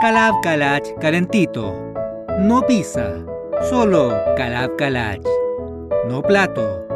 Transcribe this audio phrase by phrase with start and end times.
[0.00, 1.74] Calab Calach calentito.
[2.38, 3.16] No pizza,
[3.68, 5.20] solo Calab Calach.
[6.06, 6.86] No plato,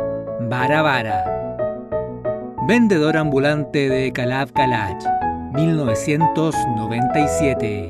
[0.48, 1.24] vara vara.
[2.68, 5.04] Vendedor ambulante de Calab Calach,
[5.52, 7.88] 1997.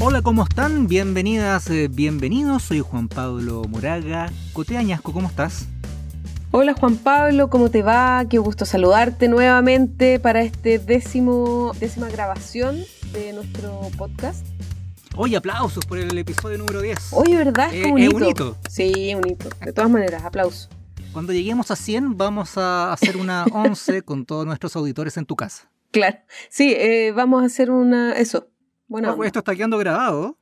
[0.00, 0.88] Hola, ¿cómo están?
[0.88, 2.64] Bienvenidas, eh, bienvenidos.
[2.64, 4.32] Soy Juan Pablo Moraga.
[4.52, 5.68] Coteañasco, ¿cómo estás?
[6.60, 8.24] Hola Juan Pablo, ¿cómo te va?
[8.28, 14.44] Qué gusto saludarte nuevamente para este décimo, décima grabación de nuestro podcast.
[15.14, 17.12] Oye, aplausos por el episodio número 10.
[17.12, 17.72] Oye, ¿verdad?
[17.72, 18.28] Eh, Es es un un hito.
[18.28, 18.56] hito.
[18.68, 19.48] Sí, un hito.
[19.64, 20.68] De todas maneras, aplauso.
[21.12, 25.36] Cuando lleguemos a 100 vamos a hacer una 11 con todos nuestros auditores en tu
[25.36, 25.70] casa.
[25.92, 26.18] Claro.
[26.50, 28.14] Sí, eh, vamos a hacer una...
[28.18, 28.48] Eso.
[28.88, 30.36] Bueno, Ojo, esto está quedando grabado.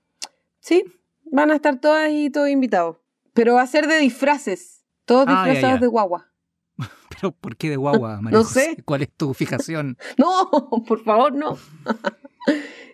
[0.61, 0.83] sí,
[1.31, 2.97] van a estar todas y todos invitados.
[3.35, 4.76] Pero va a ser de disfraces.
[5.07, 5.81] Todos Ah, disfrazados ya.
[5.81, 6.27] de guagua.
[7.09, 8.77] Pero ¿por qué de guagua, María No sé.
[8.85, 9.97] ¿Cuál es tu fijación?
[10.19, 10.51] No,
[10.87, 11.57] por favor, no.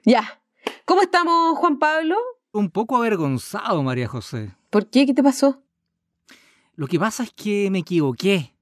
[0.04, 0.40] ya.
[0.84, 2.16] ¿Cómo estamos, Juan Pablo?
[2.52, 4.54] Un poco avergonzado, María José.
[4.70, 5.06] ¿Por qué?
[5.06, 5.62] ¿Qué te pasó?
[6.74, 8.54] Lo que pasa es que me equivoqué.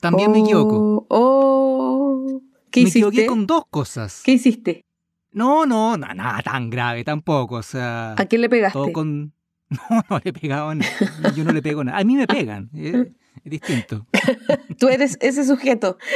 [0.00, 1.06] También me equivoco.
[1.08, 2.40] Oh, oh.
[2.70, 2.98] ¿Qué me hiciste?
[3.08, 4.22] equivoqué con dos cosas.
[4.24, 4.84] ¿Qué hiciste?
[5.32, 7.56] No, no, na- nada tan grave tampoco.
[7.56, 8.78] O sea, ¿A quién le pegaste?
[8.78, 9.32] todo con...
[9.72, 10.92] No, no le he pegado a nadie.
[11.34, 11.98] Yo no le pego nada.
[11.98, 12.70] A mí me pegan.
[12.74, 14.06] Es, es distinto.
[14.78, 15.98] Tú eres ese sujeto.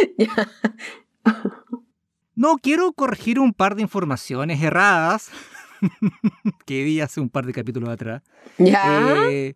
[2.38, 5.30] No, quiero corregir un par de informaciones erradas
[6.66, 8.22] que di hace un par de capítulos atrás.
[8.58, 9.26] ¿Ya?
[9.30, 9.54] Eh,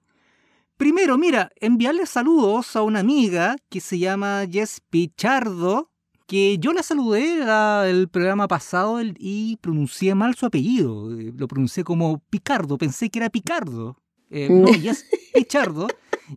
[0.79, 5.91] primero, mira, enviarle saludos a una amiga que se llama Jess Pichardo,
[6.31, 11.11] que yo la saludé la- el programa pasado y pronuncié mal su apellido.
[11.19, 13.97] Eh, Lo pronuncié como Picardo, pensé que era Picardo.
[14.31, 15.89] Eh, no, Jess Pichardo.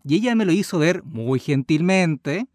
[0.03, 2.47] Y ella me lo hizo ver muy gentilmente.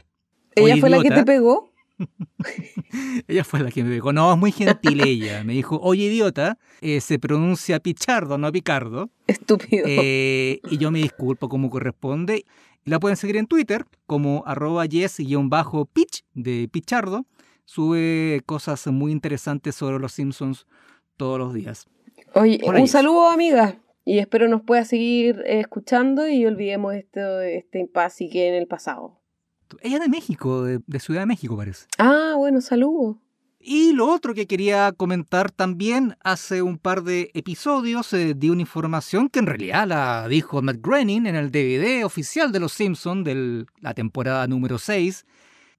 [0.57, 1.71] ¿Ella fue la que te pegó?
[3.29, 5.43] Ella fue la que me dijo, no, es muy gentil ella.
[5.45, 9.11] Me dijo, oye idiota, eh, se pronuncia Pichardo, no Picardo.
[9.27, 9.85] Estúpido.
[9.87, 12.45] Eh, y yo me disculpo como corresponde.
[12.89, 17.27] La pueden seguir en Twitter como arroba yes-pitch de Pichardo.
[17.67, 20.67] Sube cosas muy interesantes sobre los Simpsons
[21.19, 21.87] todos los días.
[22.35, 23.79] Oye, hola, un saludo, amiga.
[24.07, 28.67] Y espero nos pueda seguir eh, escuchando y olvidemos esto, este impasse que en el
[28.67, 29.21] pasado.
[29.83, 31.89] Ella es de México, de, de Ciudad de México parece.
[31.99, 33.21] Ah, bueno, saludo.
[33.61, 38.61] Y lo otro que quería comentar también, hace un par de episodios eh, di una
[38.61, 43.25] información que en realidad la dijo Matt Groening en el DVD oficial de Los Simpsons
[43.25, 45.27] de la temporada número 6,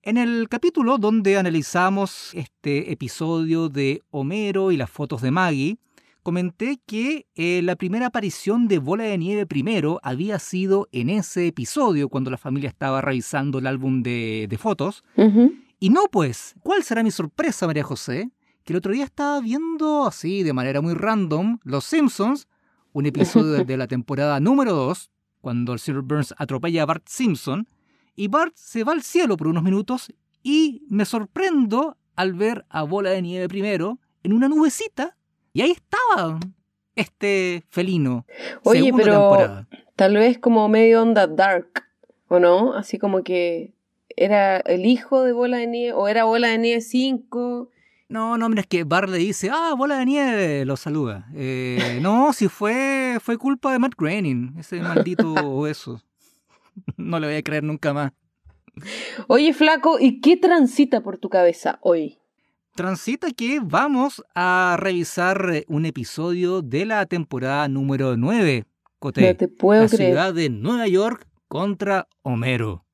[0.03, 5.77] en el capítulo donde analizamos este episodio de Homero y las fotos de Maggie.
[6.21, 11.47] Comenté que eh, la primera aparición de Bola de Nieve primero había sido en ese
[11.47, 15.03] episodio cuando la familia estaba revisando el álbum de- fotos.
[15.15, 15.53] Ujú.
[15.79, 18.31] Y no, pues, ¿cuál será mi sorpresa, María José?
[18.63, 22.47] Que el otro día estaba viendo así, de manera muy random, Los Simpsons,
[22.91, 25.09] un episodio de- la temporada número 2,
[25.41, 27.67] cuando el Sir Burns atropella a Bart Simpson,
[28.15, 30.13] y Bart se va al cielo por unos minutos
[30.43, 35.15] y me sorprendo al ver a Bola de Nieve primero en una nubecita,
[35.53, 36.39] y ahí estaba
[36.95, 38.25] este felino.
[38.63, 39.67] Oye, pero temporada.
[39.95, 41.85] tal vez como medio onda dark,
[42.27, 42.73] ¿o no?
[42.73, 43.73] Así como que
[44.19, 47.69] era el hijo de Bola de Nieve, o era Bola de Nieve 5.
[48.09, 51.27] No, no, mira, es que Bart le dice, ah, bola de nieve, lo saluda.
[51.35, 56.01] Eh, no, si fue, fue culpa de Matt Groening, ese maldito eso.
[56.97, 58.13] No le voy a creer nunca más.
[59.27, 62.17] Oye, flaco, ¿y qué transita por tu cabeza hoy?
[62.73, 68.65] Transita que vamos a revisar eh, un episodio de la temporada número 9,
[68.97, 69.27] Coté.
[69.27, 70.11] No te puedo la creer.
[70.11, 72.85] ciudad de Nueva York contra Homero.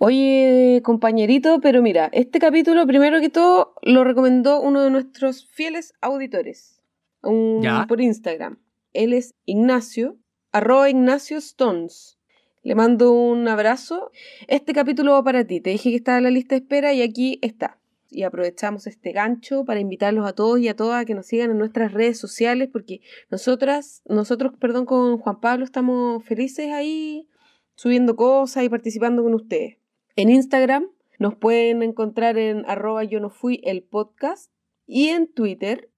[0.00, 5.92] Oye, compañerito, pero mira, este capítulo, primero que todo, lo recomendó uno de nuestros fieles
[6.00, 6.80] auditores
[7.22, 7.84] un- Ya.
[7.88, 8.58] por Instagram.
[8.92, 10.16] Él es Ignacio,
[10.52, 12.16] arroba Ignacio Stones.
[12.62, 14.10] Le mando un abrazo.
[14.46, 15.60] Este capítulo va para ti.
[15.60, 17.78] Te dije que estaba en la lista de espera y aquí está.
[18.10, 21.50] Y aprovechamos este gancho para invitarlos a todos y a todas a que nos sigan
[21.50, 23.00] en nuestras redes sociales porque
[23.30, 27.26] nosotras, nosotros, perdón, con Juan Pablo estamos felices ahí
[27.74, 29.77] subiendo cosas y participando con ustedes.
[30.18, 30.88] En Instagram
[31.20, 34.50] nos pueden encontrar en arroba yo no fui el podcast
[34.84, 35.92] y en Twitter.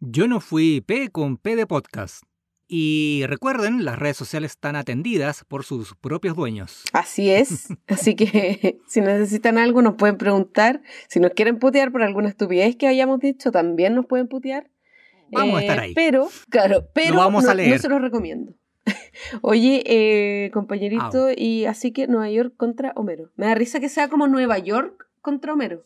[0.00, 2.24] Yo no fui P con P de podcast.
[2.68, 6.82] Y recuerden, las redes sociales están atendidas por sus propios dueños.
[6.92, 7.68] Así es.
[7.86, 10.82] Así que si necesitan algo nos pueden preguntar.
[11.08, 14.70] Si nos quieren putear por alguna estupidez que hayamos dicho, también nos pueden putear.
[15.32, 15.94] Vamos a Eh, estar ahí.
[15.94, 17.70] Pero, claro, pero Lo vamos no, a leer.
[17.70, 18.52] no se los recomiendo.
[19.42, 23.30] Oye, eh, compañerito, y así que Nueva York contra Homero.
[23.36, 25.84] Me da risa que sea como Nueva York contra Homero.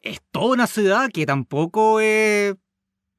[0.00, 2.56] Es toda una ciudad que tampoco es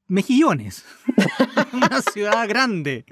[0.08, 0.84] Mejillones.
[1.72, 3.06] una ciudad grande.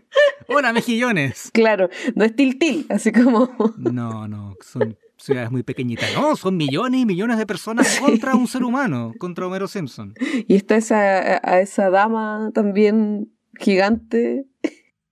[0.48, 1.50] Hola, Mejillones.
[1.52, 3.50] Claro, no es Tiltil, así como...
[3.78, 6.12] no, no, son ciudades muy pequeñitas.
[6.14, 10.14] No, son millones y millones de personas contra un ser humano, contra Homero Simpson.
[10.48, 14.46] Y está esa, a esa dama también gigante.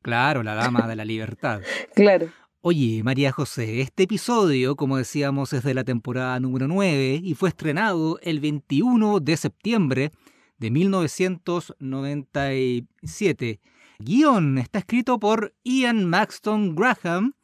[0.03, 1.61] Claro, la dama de la libertad.
[1.95, 2.29] Claro.
[2.61, 7.51] Oye, María José, este episodio, como decíamos, es de la temporada número 9 y fue
[7.51, 10.11] estrenado el 21 de septiembre
[10.59, 13.61] de 1997.
[14.01, 17.35] Guión está escrito por Ian Maxton Graham.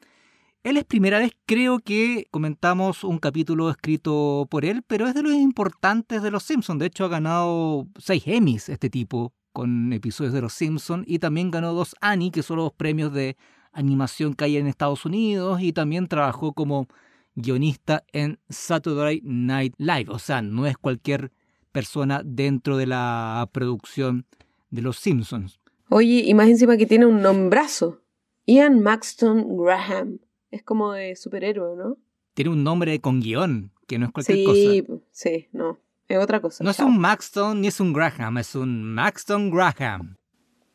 [0.64, 5.22] Él es primera vez, creo que comentamos un capítulo escrito por él, pero es de
[5.22, 6.80] los importantes de Los Simpsons.
[6.80, 11.52] De hecho, ha ganado seis Emmys este tipo con episodios de Los Simpsons y también
[11.52, 13.36] ganó dos Annie, que son los premios de
[13.72, 16.88] animación que hay en Estados Unidos, y también trabajó como
[17.36, 20.06] guionista en Saturday Night Live.
[20.08, 21.30] O sea, no es cualquier
[21.72, 24.26] persona dentro de la producción
[24.70, 25.60] de Los Simpsons.
[25.88, 28.00] Oye, y más encima que tiene un nombrazo.
[28.46, 30.18] Ian Maxton Graham.
[30.50, 31.96] Es como de superhéroe, ¿no?
[32.34, 34.58] Tiene un nombre con guion, que no es cualquier cosa.
[34.58, 35.78] Sí, sí, no.
[36.08, 36.62] Es otra cosa.
[36.62, 40.16] No es un Maxton ni es un Graham, es un Maxton Graham.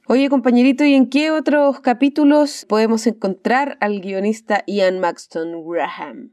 [0.08, 6.32] Oye, compañerito, ¿y en qué otros capítulos podemos encontrar al guionista Ian Maxton Graham?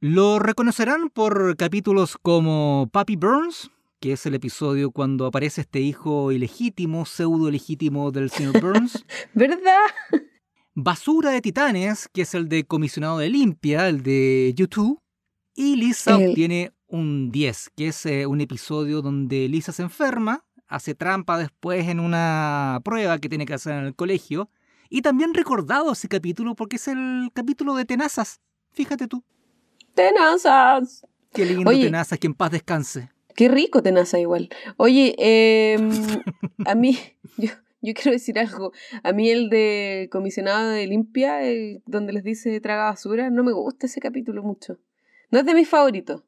[0.00, 6.30] Lo reconocerán por capítulos como Pappy Burns, que es el episodio cuando aparece este hijo
[6.32, 9.04] ilegítimo, pseudo ilegítimo del señor Burns.
[9.32, 9.80] ¿Verdad?
[10.74, 15.00] Basura de Titanes, que es el de Comisionado de Limpia, el de YouTube.
[15.56, 20.94] Y Lisa obtiene un 10, que es eh, un episodio donde Lisa se enferma, hace
[20.94, 24.50] trampa después en una prueba que tiene que hacer en el colegio.
[24.90, 28.40] Y también recordado ese capítulo porque es el capítulo de Tenazas.
[28.72, 29.22] Fíjate tú.
[29.94, 31.06] Tenazas.
[31.32, 33.10] Qué lindo Tenazas, que en paz descanse.
[33.34, 34.48] Qué rico tenaza igual.
[34.78, 35.90] Oye, em,
[36.66, 36.98] a mí,
[37.36, 37.50] yo,
[37.80, 38.72] yo, quiero decir algo.
[39.04, 43.52] A mí el de comisionado de limpia, el donde les dice traga basura, no me
[43.52, 44.78] gusta ese capítulo mucho.
[45.30, 46.24] No es de mis favoritos.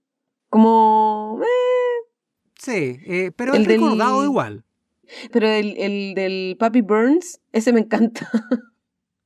[0.51, 1.41] Como...
[1.43, 2.11] Eh.
[2.59, 4.65] Sí, eh, pero el es recordado igual.
[5.33, 8.29] Pero el, el del Papi Burns, ese me encanta.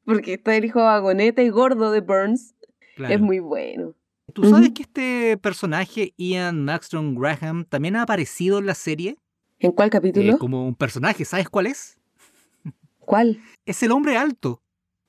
[0.05, 2.55] Porque está el hijo vagoneta y gordo de Burns.
[2.97, 3.95] Es muy bueno.
[4.33, 9.19] ¿Tú sabes que este personaje, Ian Maxton Graham, también ha aparecido en la serie?
[9.59, 10.35] ¿En cuál capítulo?
[10.35, 11.99] Eh, como un personaje, ¿sabes cuál es?
[12.99, 13.41] ¿Cuál?
[13.65, 14.63] Es el hombre alto.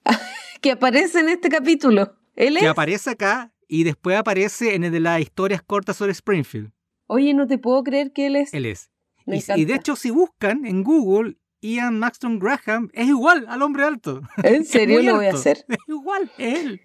[0.62, 2.16] que aparece en este capítulo.
[2.36, 2.64] ¿Él es?
[2.64, 6.72] Que aparece acá y después aparece en el de las historias cortas sobre Springfield.
[7.08, 8.54] Oye, no te puedo creer que él es.
[8.54, 8.90] Él es.
[9.28, 14.22] y, de hecho, si buscan en Google, Ian Maxton Graham es igual al hombre alto.
[14.44, 15.66] ¿En serio lo voy a hacer?
[15.68, 16.82] Es igual, es él.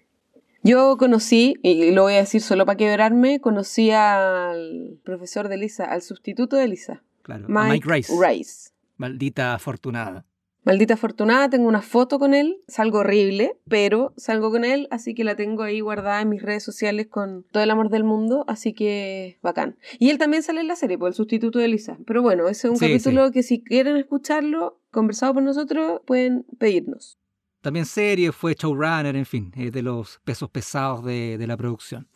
[0.63, 5.85] Yo conocí, y lo voy a decir solo para quebrarme, conocí al profesor de Lisa,
[5.85, 7.03] al sustituto de Lisa.
[7.23, 8.13] Claro, Mike, Rice.
[8.13, 8.71] Rice.
[8.97, 10.25] Maldita afortunada.
[10.63, 15.23] Maldita afortunada, tengo una foto con él, salgo horrible, pero salgo con él, así que
[15.23, 18.73] la tengo ahí guardada en mis redes sociales con todo el amor del mundo, así
[18.73, 19.77] que bacán.
[19.97, 21.97] Y él también sale en la serie, por el sustituto de Lisa.
[22.05, 27.17] Pero bueno, ese es un capítulo que si quieren escucharlo, conversado por nosotros, pueden pedirnos.
[27.61, 32.07] También serie, fue showrunner, en fin, es de los pesos pesados de, de la producción.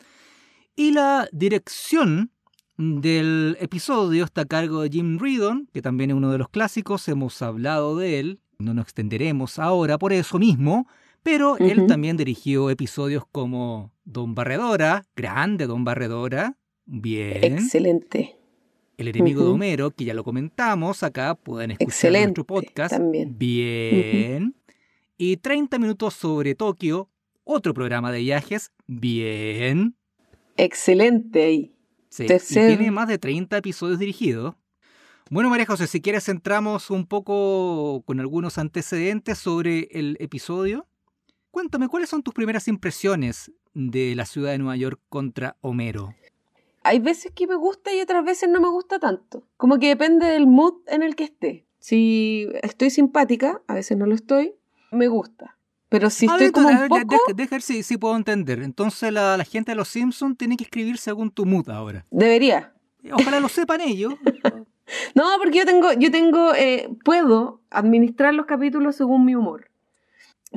[0.76, 2.30] Y la dirección
[2.76, 7.08] del episodio está a cargo de Jim Reardon, que también es uno de los clásicos,
[7.08, 10.86] hemos hablado de él, no nos extenderemos ahora por eso mismo,
[11.22, 17.54] pero él también dirigió episodios como Don Barredora, grande Don Barredora, bien.
[17.54, 18.36] Excelente.
[18.96, 22.92] El enemigo de Homero, que ya lo comentamos acá, pueden escuchar nuestro podcast.
[22.92, 23.36] También.
[23.36, 24.54] Bien
[25.18, 27.08] y 30 minutos sobre Tokio,
[27.44, 29.96] otro programa de viajes, bien.
[30.56, 31.75] Excelente ahí.
[32.16, 34.54] Sí, tiene más de 30 episodios dirigidos.
[35.28, 40.86] Bueno, María José, si quieres entramos un poco con algunos antecedentes sobre el episodio.
[41.50, 46.14] Cuéntame, ¿cuáles son tus primeras impresiones de la ciudad de Nueva York contra Homero?
[46.84, 49.42] Hay veces que me gusta y otras veces no me gusta tanto.
[49.56, 51.66] Como que depende del mood en el que esté.
[51.80, 54.54] Si estoy simpática, a veces no lo estoy,
[54.92, 55.55] me gusta.
[55.88, 57.16] Pero si estoy como un poco...
[57.34, 58.60] Deja, si, si, puedo entender.
[58.60, 62.04] Entonces la, gente de los Simpsons tiene que escribir según tu mood ahora.
[62.10, 62.72] Debería.
[63.12, 64.14] Ojalá lo sepan ellos.
[65.14, 69.70] no, porque yo tengo, yo tengo, eh, puedo administrar los capítulos según mi humor.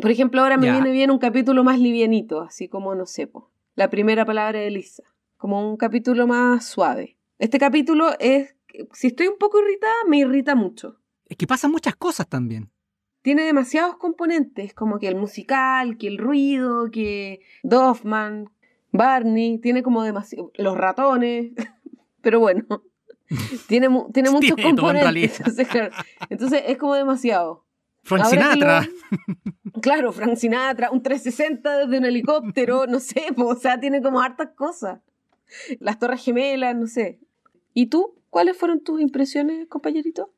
[0.02, 3.30] Por ejemplo, ahora me viene bien un capítulo más livianito, así como, no sé,
[3.76, 5.04] la primera palabra de Lisa.
[5.38, 7.18] Como un capítulo más suave.
[7.38, 8.56] Este capítulo es,
[8.94, 10.98] si estoy un poco irritada, me irrita mucho.
[11.26, 12.70] Es que pasan muchas cosas también.
[13.22, 18.50] Tiene demasiados componentes, como que el musical, que el ruido, que Doffman,
[18.92, 21.52] Barney, tiene como demasiado, los ratones,
[22.22, 22.66] pero bueno,
[23.68, 25.42] tiene, tiene muchos componentes.
[26.30, 27.66] Entonces, es como demasiado.
[28.04, 28.88] Frank Sinatra.
[29.82, 34.50] claro, Frank Sinatra, un 360 desde un helicóptero, no sé, o sea, tiene como hartas
[34.56, 35.02] cosas.
[35.80, 37.20] Las Torres Gemelas, no sé.
[37.74, 38.16] ¿Y tú?
[38.30, 40.32] ¿Cuáles fueron tus impresiones, compañerito?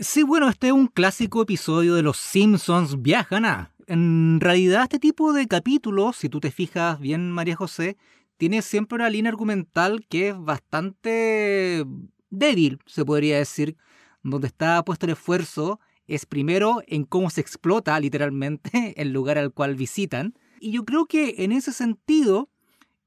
[0.00, 3.72] Sí, bueno, este es un clásico episodio de Los Simpsons viajan a.
[3.86, 7.96] En realidad, este tipo de capítulos, si tú te fijas bien, María José,
[8.36, 11.84] tiene siempre una línea argumental que es bastante
[12.30, 13.76] débil, se podría decir,
[14.22, 19.52] donde está puesto el esfuerzo es primero en cómo se explota literalmente el lugar al
[19.52, 20.34] cual visitan.
[20.60, 22.48] Y yo creo que en ese sentido,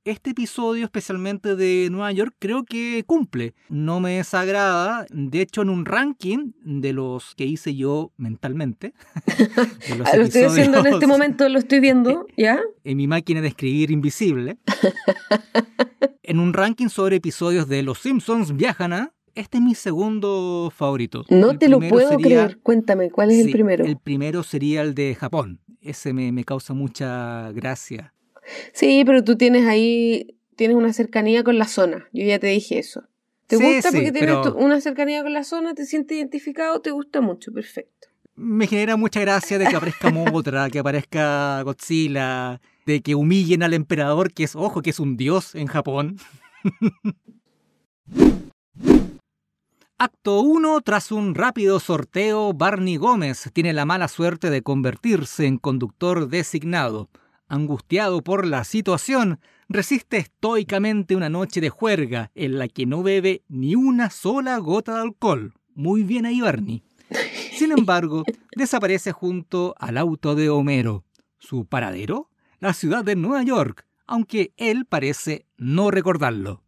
[0.04, 3.54] este episodio, especialmente de Nueva York, creo que cumple.
[3.70, 5.06] No me desagrada.
[5.12, 8.94] De hecho, en un ranking de los que hice yo mentalmente.
[9.98, 12.60] lo estoy haciendo en este momento, lo estoy viendo, ¿ya?
[12.84, 14.58] En mi máquina de escribir invisible.
[16.24, 19.14] en un ranking sobre episodios de Los Simpsons viajan a.
[19.34, 21.24] Este es mi segundo favorito.
[21.30, 22.60] No te lo puedo creer.
[22.62, 23.86] Cuéntame, ¿cuál es el primero?
[23.86, 25.62] El primero sería el de Japón.
[25.80, 28.14] Ese me, me causa mucha gracia
[28.74, 32.08] Sí, pero tú tienes ahí, tienes una cercanía con la zona.
[32.14, 33.04] Yo ya te dije eso.
[33.48, 35.74] ¿Te gusta porque tienes una cercanía con la zona?
[35.74, 36.80] ¿Te sientes identificado?
[36.80, 37.52] ¿Te gusta mucho?
[37.52, 38.08] Perfecto.
[38.36, 43.74] Me genera mucha gracia de que aparezca Motra, que aparezca Godzilla, de que humillen al
[43.74, 46.18] emperador, que es, ojo, que es un dios en Japón.
[49.98, 50.82] Acto 1.
[50.82, 57.10] Tras un rápido sorteo, Barney Gómez tiene la mala suerte de convertirse en conductor designado
[57.52, 63.44] angustiado por la situación, resiste estoicamente una noche de juerga en la que no bebe
[63.50, 65.54] ni una sola gota de alcohol.
[65.76, 66.82] Muy bien ahí, Barney.
[67.54, 68.24] Sin embargo,
[68.56, 71.04] desaparece junto al auto de Homero.
[71.40, 72.30] ¿Su paradero?
[72.60, 76.64] La ciudad de Nueva York, aunque él parece no recordarlo.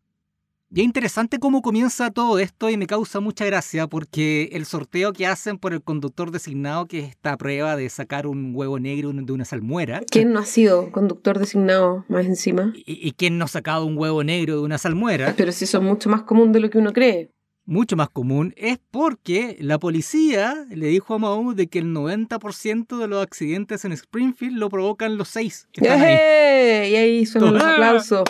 [0.75, 5.13] Y es interesante cómo comienza todo esto y me causa mucha gracia porque el sorteo
[5.13, 9.13] que hacen por el conductor designado, que es esta prueba de sacar un huevo negro
[9.13, 10.01] de una salmuera.
[10.09, 12.73] ¿Quién no ha sido conductor designado más encima?
[12.73, 15.35] ¿Y, quién no ha sacado un huevo negro de una salmuera?
[15.37, 17.29] Pero si eso es mucho más común de lo que uno cree.
[17.65, 22.97] Mucho más común es porque la policía le dijo a Mahou de que el 90%
[22.97, 25.67] de los accidentes en Springfield lo provocan los seis.
[25.73, 28.23] Y ahí suenan los aplausos.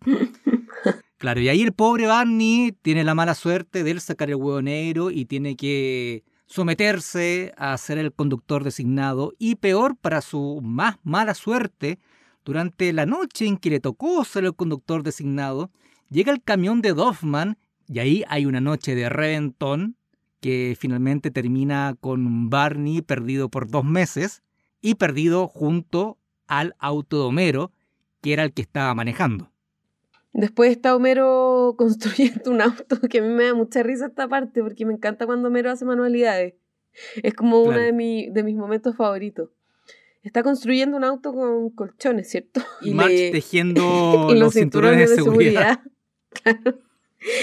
[1.22, 4.60] Claro, y ahí el pobre Barney tiene la mala suerte de él sacar el huevo
[4.60, 9.32] negro y tiene que someterse a ser el conductor designado.
[9.38, 12.00] Y peor, para su más mala suerte,
[12.44, 15.70] durante la noche en que le tocó ser el conductor designado,
[16.10, 19.94] llega el camión de Doffman y ahí hay una noche de reventón
[20.40, 24.42] que finalmente termina con Barney perdido por dos meses
[24.80, 27.70] y perdido junto al auto de Homero,
[28.20, 29.51] que era el que estaba manejando.
[30.32, 34.62] Después está Homero construyendo un auto, que a mí me da mucha risa esta parte,
[34.62, 36.54] porque me encanta cuando Homero hace manualidades.
[37.22, 39.48] Es como uno de, de mis momentos favoritos.
[40.22, 42.62] Está construyendo un auto con colchones, ¿cierto?
[42.80, 45.80] Y March tejiendo los, cinturones, de, seguridad.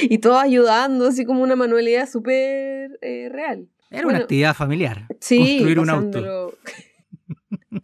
[0.02, 3.70] Y todos ayudando, así como una manualidad súper eh, real.
[3.90, 5.08] Era una actividad familiar.
[5.22, 6.54] Sí, construir un auto.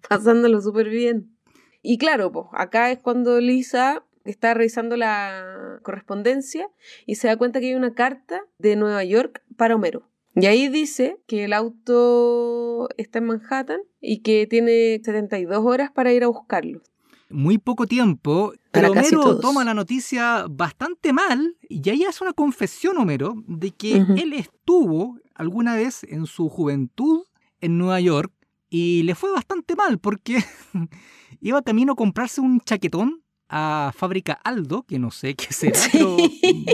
[0.10, 1.38] pasándolo súper bien.
[1.82, 6.68] Y claro, pues acá es cuando Lisa está revisando la correspondencia
[7.06, 10.10] y se da cuenta que hay una carta de Nueva York para Homero.
[10.36, 16.12] Y ahí dice que el auto está en Manhattan y que tiene 72 horas para
[16.12, 16.82] ir a buscarlo.
[17.30, 22.98] Muy poco tiempo, pero Homero toma la noticia bastante mal y ahí hace una confesión,
[22.98, 27.24] Homero, de que él estuvo alguna vez en su juventud
[27.62, 28.32] en Nueva York
[28.70, 30.44] y le fue bastante mal porque
[31.40, 36.18] iba camino a comprarse un chaquetón a Fábrica Aldo, que no sé qué será, pero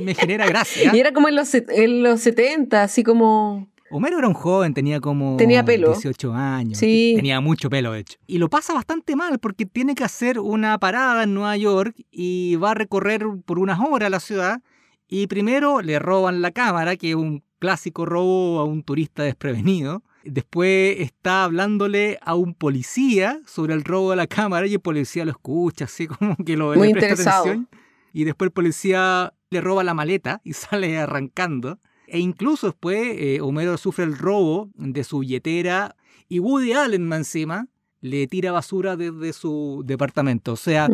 [0.03, 0.91] me genera gracia.
[0.93, 3.67] Y era como en los, en los 70, así como...
[3.93, 5.89] Homero era un joven, tenía como tenía pelo.
[5.89, 6.77] 18 años.
[6.77, 7.11] Sí.
[7.17, 8.17] Tenía mucho pelo, de hecho.
[8.25, 12.55] Y lo pasa bastante mal porque tiene que hacer una parada en Nueva York y
[12.55, 14.61] va a recorrer por unas horas la ciudad.
[15.09, 20.03] Y primero le roban la cámara, que es un clásico robo a un turista desprevenido.
[20.23, 25.25] Después está hablándole a un policía sobre el robo de la cámara y el policía
[25.25, 27.67] lo escucha, así como que lo Muy le presta atención.
[28.13, 31.79] Y después el policía le roba la maleta y sale arrancando.
[32.07, 35.95] E incluso después eh, Homero sufre el robo de su billetera
[36.27, 37.67] y Woody Allen encima
[38.01, 40.53] le tira basura desde su departamento.
[40.53, 40.89] O sea,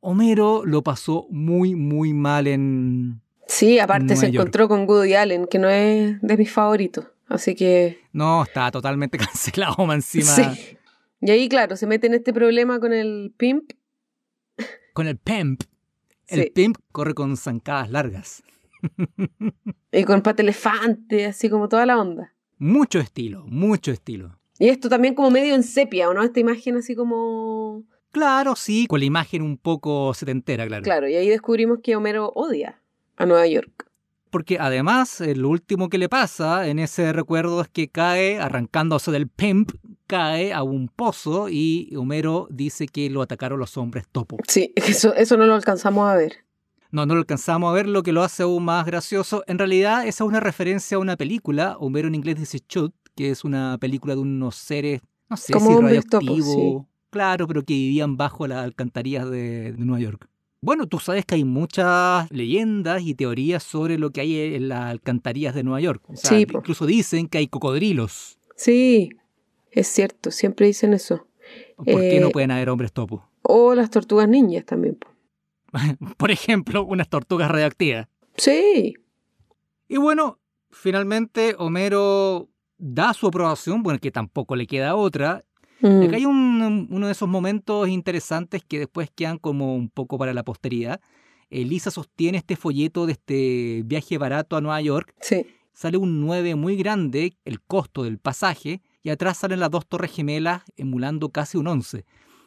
[0.00, 3.20] Homero lo pasó muy, muy mal en...
[3.46, 7.06] Sí, aparte se encontró con Woody Allen, que no es de mis favoritos.
[7.26, 8.00] Así que.
[8.12, 10.30] No, está totalmente cancelado más encima.
[10.54, 10.76] Sí.
[11.20, 13.72] Y ahí, claro, se mete en este problema con el pimp.
[14.92, 15.62] Con el pimp.
[16.26, 16.50] El Sí.
[16.54, 18.42] pimp corre con zancadas largas.
[19.92, 22.34] Y con pata elefante, así como toda la onda.
[22.58, 24.38] Mucho estilo, mucho estilo.
[24.58, 26.22] Y esto también como medio en sepia, ¿o no?
[26.22, 27.84] Esta imagen así como...
[28.12, 30.84] Claro, sí, con la imagen un poco setentera, claro.
[30.84, 32.80] Claro, y ahí descubrimos que Homero odia
[33.16, 33.90] a Nueva York.
[34.34, 39.28] Porque además, lo último que le pasa en ese recuerdo es que cae, arrancándose del
[39.28, 39.70] pimp,
[40.08, 44.38] cae a un pozo y Homero dice que lo atacaron los hombres topo.
[44.48, 46.32] Sí, eso, eso no lo alcanzamos a ver.
[46.90, 49.44] No, no lo alcanzamos a ver, lo que lo hace aún más gracioso.
[49.46, 53.30] En realidad, esa es una referencia a una película, Homero en inglés dice Shoot, que
[53.30, 55.00] es una película de unos seres,
[55.30, 60.00] no sé Como si radioactivos, claro, pero que vivían bajo las alcantarillas de, de Nueva
[60.00, 60.28] York.
[60.64, 64.80] Bueno, tú sabes que hay muchas leyendas y teorías sobre lo que hay en las
[64.86, 66.02] alcantarillas de Nueva York.
[66.08, 68.38] O sea, Sí, incluso dicen que hay cocodrilos.
[68.56, 69.10] Sí,
[69.70, 71.26] es cierto, siempre dicen eso.
[71.76, 73.28] ¿Por qué Eh, no pueden haber hombres topo?
[73.42, 74.94] O las tortugas ninjas también.
[74.96, 75.08] po.
[76.16, 78.08] Por ejemplo, unas tortugas radioactivas.
[78.36, 78.94] Sí,
[79.86, 80.38] Y bueno,
[80.70, 85.44] finalmente Homero da su aprobación, bueno, que tampoco le queda otra.
[85.86, 89.90] Mm, Y acá hay un- uno de esos momentos interesantes que después quedan como un
[89.90, 91.00] poco para la posteridad.
[91.50, 95.14] Elisa sostiene este folleto de este viaje barato a Nueva York.
[95.20, 95.46] sí.
[95.76, 100.12] Sale un 9 muy grande, el costo del pasaje, y atrás salen las dos torres
[100.12, 102.04] gemelas emulando casi un 11.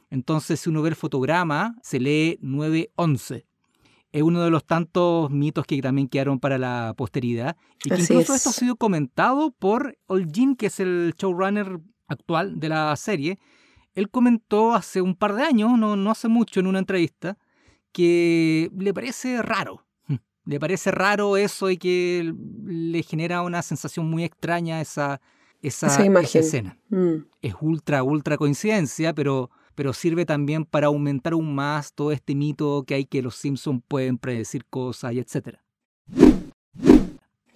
[0.10, 3.46] Entonces, si uno ve el fotograma, se lee 911.
[4.14, 7.58] Es uno de los tantos mitos que también quedaron para la posteridad.
[7.84, 8.38] Y que Así incluso es.
[8.38, 13.40] esto ha sido comentado por Olgin, que es el showrunner actual de la serie.
[13.94, 17.38] Él comentó hace un par de años, no, no hace mucho, en una entrevista,
[17.92, 19.86] que le parece raro.
[20.46, 22.34] Le parece raro eso y que
[22.64, 25.20] le genera una sensación muy extraña esa,
[25.62, 26.26] esa, Esa imagen.
[26.26, 31.92] esa escena Mm, es ultra, ultra coincidencia, pero, pero sirve también para aumentar aún más
[31.94, 35.62] todo este mito que hay que los Simpsons pueden predecir cosas y etcétera.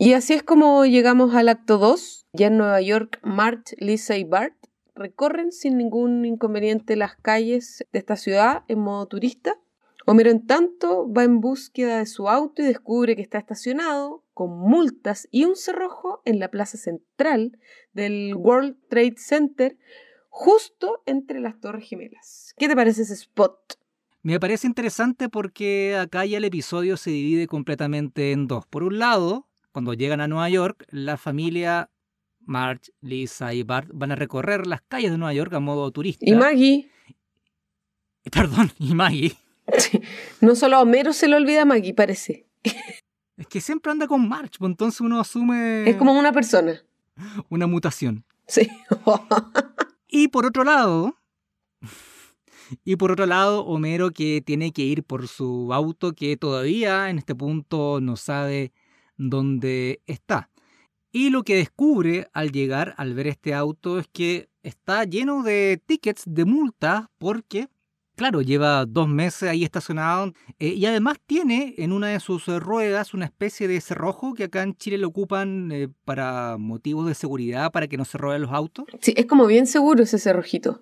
[0.03, 2.25] Y así es como llegamos al acto 2.
[2.33, 4.55] Ya en Nueva York, Marge, Lisa y Bart
[4.96, 9.59] recorren sin ningún inconveniente las calles de esta ciudad en modo turista.
[10.07, 14.57] Homero, en tanto, va en búsqueda de su auto y descubre que está estacionado con
[14.57, 17.59] multas y un cerrojo en la plaza central
[17.94, 19.77] del World Trade Center,
[20.29, 22.55] justo entre las Torres Gemelas.
[22.57, 23.77] ¿Qué te parece ese spot?
[24.24, 28.66] Me parece interesante porque acá ya el episodio se divide completamente en dos.
[28.66, 31.90] Por un lado, cuando llegan a Nueva York, la familia
[32.40, 36.25] Marge, Lisa y Bart van a recorrer las calles de Nueva York a modo turista.
[36.27, 36.90] Y Maggie,
[38.31, 39.36] Perdón, y Maggie.
[40.42, 42.48] no solo a Homero se le olvida a Maggie, parece.
[43.38, 46.81] Es que siempre anda con Marge, pues entonces uno asume Es como una persona.
[47.50, 48.24] una mutación.
[48.48, 48.68] Sí.
[50.14, 51.16] Y por otro lado,
[52.84, 57.18] y por otro lado, Homero que tiene que ir por su auto que todavía en
[57.18, 58.74] este punto no sabe
[59.29, 60.50] dónde está.
[61.12, 65.81] Y lo que descubre al llegar, al ver este auto, es que está lleno de
[65.86, 67.68] tickets de multa porque,
[68.16, 72.60] claro, lleva dos meses ahí estacionado eh, y además tiene en una de sus eh,
[72.60, 77.16] ruedas una especie de cerrojo que acá en Chile lo ocupan eh, para motivos de
[77.16, 78.86] seguridad, para que no se roben los autos.
[79.01, 80.81] Sí, es como bien seguro ese cerrojito.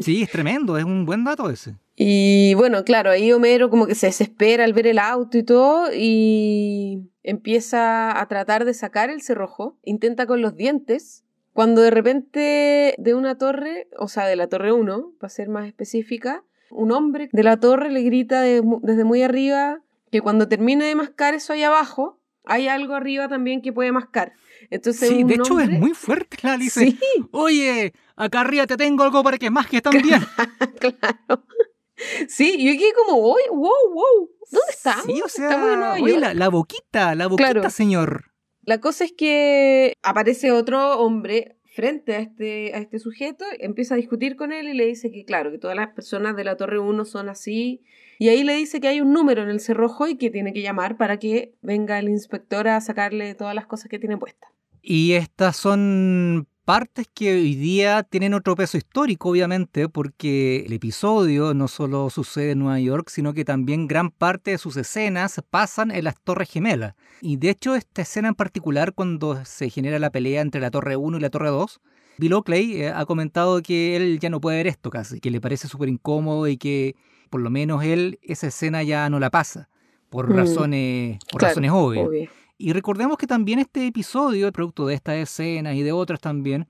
[0.00, 1.76] Sí, es tremendo, es un buen dato ese.
[1.96, 5.88] Y bueno, claro, ahí Homero como que se desespera al ver el auto y todo
[5.94, 12.94] y empieza a tratar de sacar el cerrojo, intenta con los dientes, cuando de repente
[12.98, 17.28] de una torre, o sea, de la torre 1, para ser más específica, un hombre
[17.32, 21.62] de la torre le grita desde muy arriba que cuando termine de mascar eso ahí
[21.62, 24.32] abajo, hay algo arriba también que puede mascar.
[24.70, 26.86] Entonces, Sí, de hecho es muy fuerte la dice.
[26.90, 26.98] Sí,
[27.32, 30.20] Oye, acá arriba te tengo algo para que masques también.
[30.78, 31.44] claro.
[32.28, 35.04] Sí, y yo quedé como, uy, wow, wow, ¿dónde estamos?
[35.06, 36.20] Sí, o sea, Estamos en Nueva oye, York.
[36.20, 37.70] la, la boquita, la boquita, Claro.
[37.70, 38.24] señor.
[38.62, 43.96] La cosa es que aparece otro hombre frente a este, a este sujeto, empieza a
[43.96, 46.78] discutir con él y le dice que, claro, que todas las personas de la Torre
[46.78, 47.82] 1 son así.
[48.18, 50.62] Y ahí le dice que hay un número en el cerrojo y que tiene que
[50.62, 54.50] llamar para que venga el inspector a sacarle todas las cosas que tiene puestas.
[54.86, 61.54] Y estas son partes que hoy día tienen otro peso histórico, obviamente, porque el episodio
[61.54, 65.90] no solo sucede en Nueva York, sino que también gran parte de sus escenas pasan
[65.90, 66.94] en las Torres Gemelas.
[67.22, 70.96] Y de hecho, esta escena en particular, cuando se genera la pelea entre la Torre
[70.96, 71.80] 1 y la Torre 2,
[72.18, 75.40] Bill Oakley eh, ha comentado que él ya no puede ver esto casi, que le
[75.40, 76.94] parece súper incómodo y que
[77.30, 79.70] por lo menos él esa escena ya no la pasa,
[80.10, 80.36] por Mm.
[80.36, 82.06] razones, por Claro, razones obvias.
[82.06, 82.28] Obvio.
[82.64, 86.66] Y recordemos que también este episodio, producto de estas escenas y de otras también,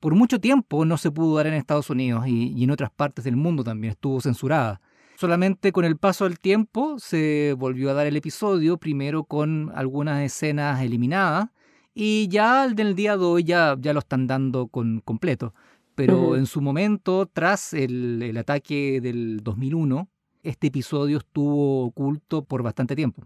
[0.00, 3.24] por mucho tiempo no se pudo dar en Estados Unidos y, y en otras partes
[3.24, 4.80] del mundo también estuvo censurada.
[5.14, 10.20] Solamente con el paso del tiempo se volvió a dar el episodio, primero con algunas
[10.24, 11.50] escenas eliminadas,
[11.94, 15.54] y ya del día de hoy ya, ya lo están dando con completo.
[15.94, 20.08] Pero en su momento, tras el, el ataque del 2001,
[20.42, 23.22] este episodio estuvo oculto por bastante tiempo.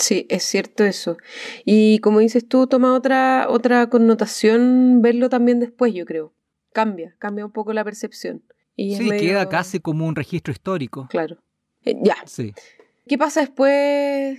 [0.00, 1.18] Sí, es cierto eso.
[1.64, 6.32] Y como dices tú, toma otra, otra connotación verlo también después, yo creo.
[6.72, 8.42] Cambia, cambia un poco la percepción.
[8.76, 11.06] Y Sí, medio- queda casi como un registro histórico.
[11.10, 11.36] Claro.
[11.84, 12.16] Eh, ya.
[12.24, 12.54] Sí.
[13.06, 14.38] ¿Qué pasa después?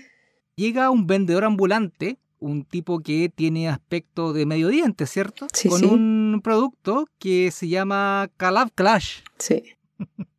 [0.55, 5.47] Llega un vendedor ambulante, un tipo que tiene aspecto de medio diente, ¿cierto?
[5.53, 5.85] Sí, Con sí.
[5.85, 9.19] un producto que se llama Calab Clash.
[9.37, 9.61] Sí.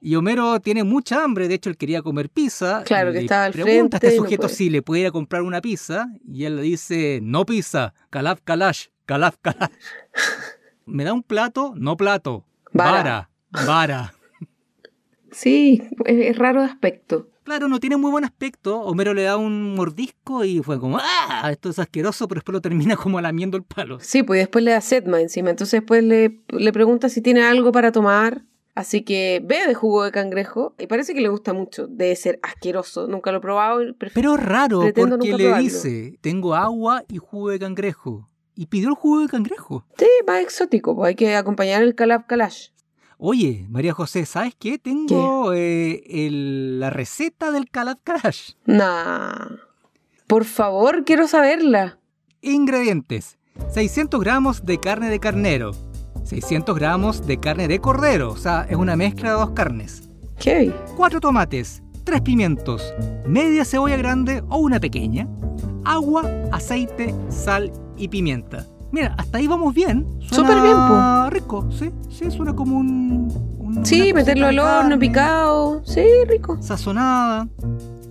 [0.00, 2.82] Y Homero tiene mucha hambre, de hecho él quería comer pizza.
[2.84, 5.06] Claro, que estaba al pregunta a frente este y no sujeto si le puede ir
[5.08, 9.70] a comprar una pizza y él le dice, no pizza, Calab Kalash, Calab Kalash.
[10.86, 13.28] Me da un plato, no plato, Vara.
[13.50, 14.14] vara.
[15.30, 17.28] Sí, es, raro de aspecto.
[17.44, 18.80] Claro, no tiene muy buen aspecto.
[18.80, 21.48] Homero le da un mordisco y fue como, ¡ah!
[21.50, 23.98] Esto es asqueroso, pero después lo termina como lamiendo el palo.
[24.00, 25.50] Sí, pues después le da sed más encima.
[25.50, 28.42] Entonces después le, le pregunta si tiene algo para tomar.
[28.78, 31.88] Así que bebe jugo de cangrejo y parece que le gusta mucho.
[31.88, 33.08] Debe ser asqueroso.
[33.08, 33.80] Nunca lo he probado.
[34.14, 35.62] Pero es raro Pretendo porque le probarlo.
[35.64, 38.28] dice, tengo agua y jugo de cangrejo.
[38.54, 39.84] Y pidió el jugo de cangrejo.
[39.98, 40.94] Sí, más exótico.
[40.94, 42.68] Pues hay que acompañar el calab kalash.
[43.18, 44.78] Oye, María José, ¿sabes qué?
[44.78, 48.52] Tengo eh, el- la receta del Calab Crash.
[48.64, 49.56] Nah.
[50.28, 51.98] Por favor, quiero saberla.
[52.42, 53.38] Ingredientes.
[53.74, 55.72] 600 gramos de carne de carnero.
[56.32, 58.30] 600 gramos de carne de cordero.
[58.32, 60.02] O sea, es una mezcla de dos carnes.
[60.38, 60.72] ¿Qué?
[60.96, 61.82] 4 tomates.
[62.04, 62.94] 3 pimientos.
[63.26, 65.26] Media cebolla grande o una pequeña.
[65.84, 68.66] Agua, aceite, sal y pimienta.
[68.92, 70.06] Mira, hasta ahí vamos bien.
[70.20, 70.76] Súper bien,
[71.30, 71.90] rico, sí.
[72.10, 73.28] Sí, suena como un...
[73.58, 75.82] un- Sí, meterlo al horno, picado.
[75.84, 76.56] Sí, rico.
[76.60, 77.48] sazonada.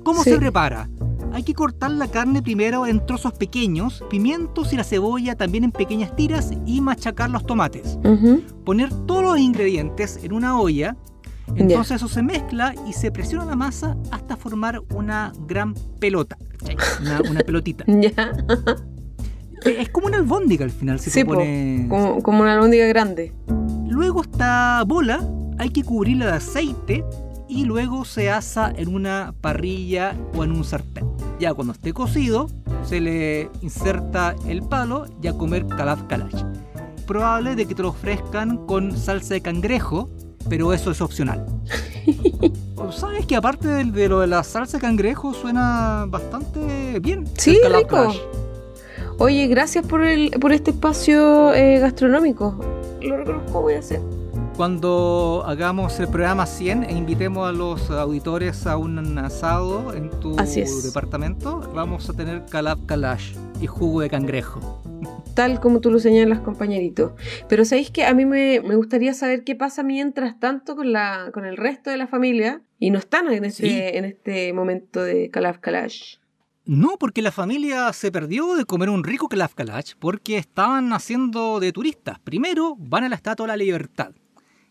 [0.04, 0.32] ¿Cómo Sí.
[0.32, 0.90] se prepara?
[1.38, 5.72] Hay que cortar la carne primero en trozos pequeños, pimientos y la cebolla también en
[5.72, 8.00] pequeñas tiras y machacar los tomates.
[8.66, 10.98] Poner todos los ingredientes en una olla,
[11.56, 16.40] entonces eso se mezcla y se presiona la masa hasta formar una gran pelota,
[17.04, 17.84] una, una pelotita.
[18.02, 18.36] Ya.
[19.64, 21.88] Eh, Es como una albóndiga al final, si Sí, po, pones...
[21.88, 23.32] Como, como una albóndiga grande.
[23.88, 25.20] Luego esta bola
[25.60, 27.04] hay que cubrirla de aceite
[27.48, 31.08] y luego se asa en una parrilla o en un sartén.
[31.40, 32.50] Ya cuando esté cocido,
[32.84, 36.44] se le inserta el palo y a comer calaf kalash.
[37.06, 40.10] Probable de que te lo ofrezcan con salsa de cangrejo,
[40.50, 41.46] pero eso es opcional.
[42.92, 47.26] ¿Sabes que aparte de, de lo de la salsa de cangrejo suena bastante bien?
[47.38, 48.14] Sí, rico.
[49.20, 52.60] Oye, gracias por, el, por este espacio eh, gastronómico.
[53.02, 54.00] Lo reconozco, voy a hacer.
[54.58, 60.36] Cuando hagamos el programa 100 e invitemos a los auditores a un asado en tu
[60.36, 64.82] departamento, vamos a tener calab kalash y jugo de cangrejo.
[65.36, 67.16] Tal como tú lo señalas, compañerito.
[67.48, 71.30] Pero sabéis que a mí me, me gustaría saber qué pasa mientras tanto con, la,
[71.36, 73.80] con el resto de la familia y no están en este, Sí.
[73.96, 76.16] en este momento de Calaf Kalash.
[76.66, 81.60] No, porque la familia se perdió de comer un rico calab kalash porque estaban haciendo
[81.60, 82.18] de turistas.
[82.20, 84.14] Primero van a la Estatua de la Libertad.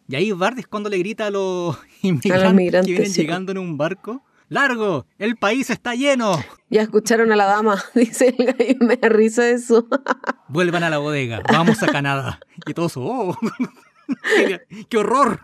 [0.09, 3.23] Y ahí Bart es cuando le grita a los inmigrantes, migrantes, que vienen sí.
[3.23, 4.23] llegando en un barco.
[4.49, 5.07] ¡Largo!
[5.19, 6.39] ¡El país está lleno!
[6.71, 9.89] Ya escucharon a la dama, dice el gallo, me da risa eso.
[10.49, 12.39] Vuelvan a la bodega, vamos a Canadá.
[12.65, 13.37] Y todos, ¡oh!
[14.37, 15.41] ¡Qué, qué horror!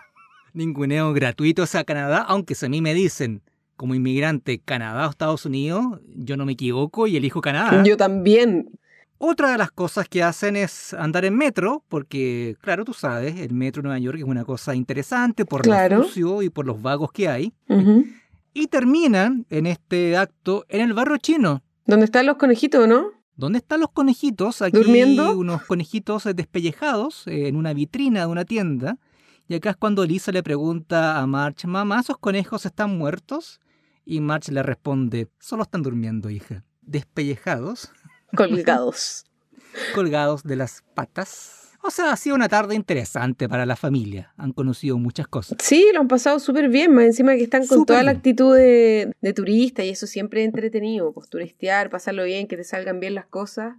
[0.54, 3.42] Ninguneo gratuito a Canadá, aunque si a mí me dicen,
[3.76, 7.82] como inmigrante, Canadá o Estados Unidos, yo no me equivoco y elijo Canadá.
[7.82, 8.78] Yo también.
[9.24, 13.54] Otra de las cosas que hacen es andar en metro, porque, claro, tú sabes, el
[13.54, 15.98] metro de Nueva York es una cosa interesante por Claro.
[15.98, 17.52] lo sucio y por los vagos que hay.
[17.68, 18.04] Ujú.
[18.52, 21.62] Y terminan en este acto en el barrio chino.
[21.86, 23.10] ¿Dónde están los conejitos, no?
[23.36, 24.60] ¿Dónde están los conejitos?
[24.60, 25.38] Aquí ¿Durmiendo?
[25.38, 28.98] unos conejitos despellejados en una vitrina de una tienda.
[29.46, 33.60] Y acá es cuando Lisa le pregunta a March, mamá, ¿esos conejos están muertos?
[34.04, 36.64] Y March le responde, solo están durmiendo, hija.
[36.80, 37.92] Despellejados,
[38.36, 39.24] Colgados.
[39.94, 41.58] colgados de las patas.
[41.84, 44.32] O sea, ha sido una tarde interesante para la familia.
[44.36, 45.58] Han conocido muchas cosas.
[45.60, 48.54] Sí, lo han pasado súper bien, más encima que están con Súper toda la actitud
[48.54, 53.00] de, de turista y eso siempre es entretenido, pues turistear, pasarlo bien, que te salgan
[53.00, 53.74] bien las cosas,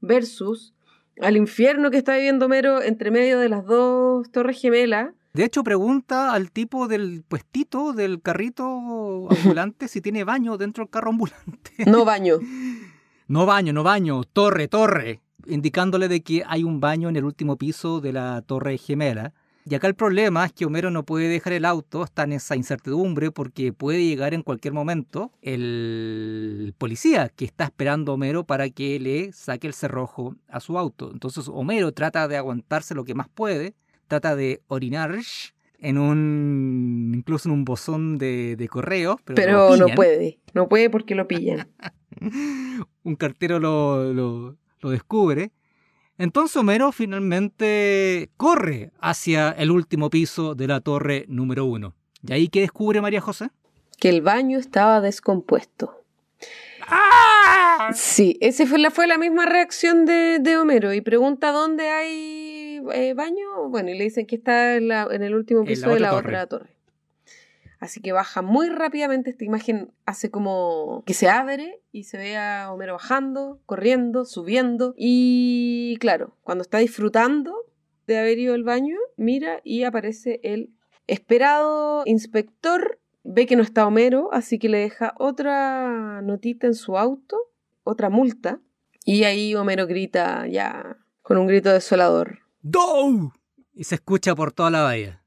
[0.00, 0.74] versus
[1.20, 5.10] al infierno que está viviendo Homero entre medio de las dos torres gemelas.
[5.32, 8.64] De hecho, pregunta al tipo del puestito, del carrito
[9.30, 11.72] ambulante, si tiene baño dentro del carro ambulante.
[11.86, 12.38] No baño.
[13.30, 17.56] No baño, no baño, torre, torre, indicándole de que hay un baño en el último
[17.56, 19.34] piso de la torre gemela.
[19.64, 22.56] Y acá el problema es que Homero no puede dejar el auto, está en esa
[22.56, 28.68] incertidumbre porque puede llegar en cualquier momento el policía que está esperando a Homero para
[28.68, 31.12] que le saque el cerrojo a su auto.
[31.12, 33.74] Entonces Homero trata de aguantarse lo que más puede,
[34.08, 35.16] trata de orinar
[35.78, 39.20] en un incluso en un bozón de, de correo.
[39.24, 41.68] Pero, Pero no puede, no puede porque lo pillan.
[43.02, 45.50] un cartero lo, lo, lo descubre.
[46.18, 51.94] Entonces Homero finalmente corre hacia el último piso de la torre número uno.
[52.26, 53.48] ¿Y ahí qué descubre María José?
[53.98, 55.94] Que el baño estaba descompuesto.
[56.86, 57.90] ¡Ah!
[57.94, 62.80] Sí, esa fue la, fue la misma reacción de, de Homero y pregunta dónde hay
[62.92, 63.68] eh, baño.
[63.68, 66.10] Bueno, y le dicen que está en, la- en el último En piso de la
[66.10, 66.28] torre.
[66.28, 66.76] otra torre.
[67.80, 69.30] Así que baja muy rápidamente.
[69.30, 74.94] Esta imagen hace como que se abre y se ve a Homero bajando, corriendo, subiendo.
[74.98, 77.56] Y claro, cuando está disfrutando
[78.06, 80.70] de haber ido al baño, mira y aparece el
[81.06, 83.00] esperado inspector.
[83.22, 87.38] Ve que no está Homero, así que le deja otra notita en su auto,
[87.82, 88.60] otra multa.
[89.06, 92.40] Y ahí Homero grita ya con un grito desolador.
[92.60, 93.32] ¡Dow!
[93.72, 95.22] Y se escucha por toda la bahía.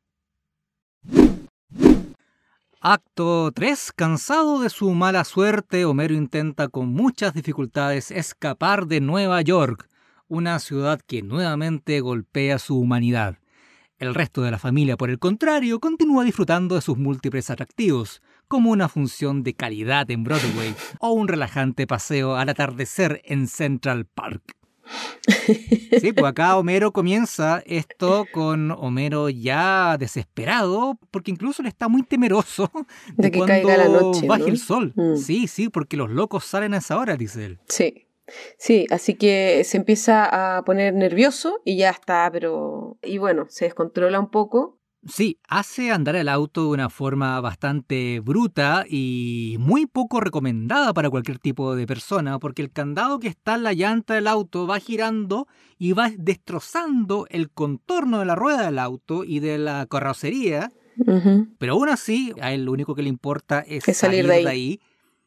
[2.85, 3.93] Acto 3.
[3.95, 9.87] Cansado de su mala suerte, Homero intenta con muchas dificultades escapar de Nueva York,
[10.27, 13.37] una ciudad que nuevamente golpea su humanidad.
[13.99, 18.71] El resto de la familia, por el contrario, continúa disfrutando de sus múltiples atractivos, como
[18.71, 24.57] una función de calidad en Broadway o un relajante paseo al atardecer en Central Park.
[25.99, 32.03] Sí, pues acá Homero comienza esto con Homero ya desesperado, porque incluso él está muy
[32.03, 32.69] temeroso
[33.15, 34.47] De que cuando caiga la noche, baje ¿no?
[34.49, 34.93] el sol.
[34.95, 35.15] Mm.
[35.17, 37.59] Sí, sí, porque los locos salen a esa hora, dice él.
[37.67, 38.07] Sí.
[38.57, 42.97] Sí, así que se empieza a poner nervioso y ya está, pero...
[43.01, 44.79] Y bueno, se descontrola un poco.
[45.05, 51.09] Sí, hace andar el auto de una forma bastante bruta y muy poco recomendada para
[51.09, 54.79] cualquier tipo de persona, porque el candado que está en la llanta del auto va
[54.79, 60.71] girando y va destrozando el contorno de la rueda del auto y de la carrocería,
[61.57, 64.79] pero aún así a él lo único que le importa es, Es salir de ahí.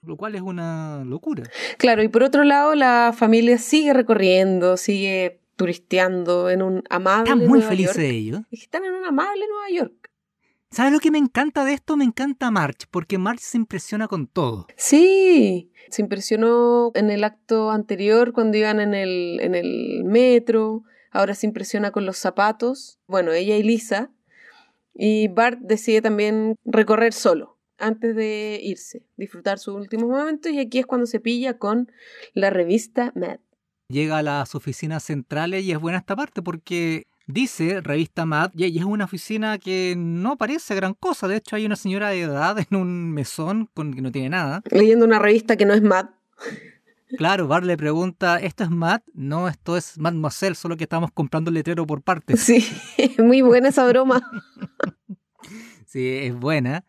[0.02, 1.42] lo cual es una locura.
[1.76, 7.48] Claro, y por otro lado, la familia sigue recorriendo, sigue turisteando en un amable Están
[7.48, 8.46] muy Nueva felices York.
[8.50, 10.10] Es que Están en un amable Nueva York.
[10.70, 11.96] ¿Sabes lo que me encanta de esto?
[11.96, 14.66] Me encanta March, porque March se impresiona con todo.
[14.76, 21.34] Sí, se impresionó en el acto anterior cuando iban en el, en el metro, ahora
[21.34, 24.10] se impresiona con los zapatos, bueno, ella y Lisa,
[24.92, 30.78] y Bart decide también recorrer solo antes de irse, disfrutar sus últimos momentos, y aquí
[30.78, 31.90] es cuando se pilla con
[32.34, 33.38] la revista Mad.
[33.88, 38.78] Llega a las oficinas centrales y es buena esta parte porque dice revista Mad y
[38.78, 41.28] es una oficina que no parece gran cosa.
[41.28, 44.62] De hecho, hay una señora de edad en un mesón con que no tiene nada.
[44.70, 46.06] Leyendo una revista que no es Mad.
[47.16, 49.02] Claro, Bart le pregunta, ¿esto es Mad?
[49.14, 52.40] No, esto es Mademoiselle, solo que estamos comprando el letrero por partes.
[52.44, 52.66] Sí,
[53.18, 54.20] muy buena esa broma.
[55.86, 56.84] Sí, es buena.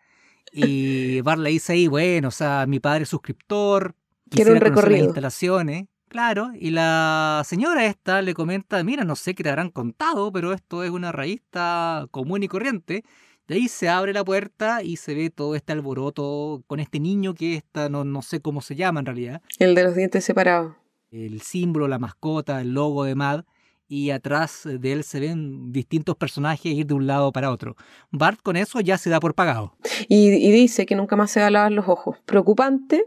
[0.51, 3.95] Y Bart le dice ahí, bueno, o sea, mi padre es suscriptor,
[4.29, 5.05] Quiero un quisiera conocer las recorrido.
[5.05, 5.85] instalaciones.
[6.09, 10.53] Claro, y la señora esta le comenta, mira, no sé qué te habrán contado, pero
[10.53, 13.03] esto es una revista común y corriente.
[13.47, 17.33] De ahí se abre la puerta y se ve todo este alboroto con este niño
[17.33, 19.41] que está, no, no sé cómo se llama en realidad.
[19.59, 20.75] El de los dientes separados.
[21.11, 23.43] El símbolo, la mascota, el logo de Mad.
[23.89, 27.77] Y atrás de él se ven distintos personajes ir de un lado para otro.
[28.11, 29.77] Bart con eso ya se da por pagado.
[30.09, 32.17] Y, y dice que nunca más se va a lavar los ojos.
[32.25, 33.05] Preocupante,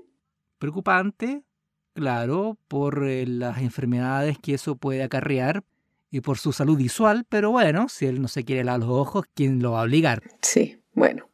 [0.59, 1.43] preocupante,
[1.95, 5.65] claro, por eh, las enfermedades que eso puede acarrear
[6.11, 9.25] y por su salud visual, pero bueno, si él no se quiere lavar los ojos,
[9.35, 10.23] ¿quién lo va a obligar?
[10.43, 11.29] Sí, bueno.